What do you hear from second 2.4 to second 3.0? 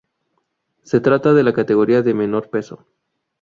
peso.